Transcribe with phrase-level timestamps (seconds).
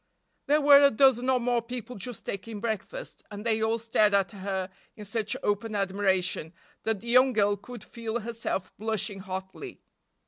[0.47, 4.31] There were a dozen or more people just taking breakfast, and they all stared at
[4.31, 9.83] her in such open admiration that the young girl could feel herself blushing hotly.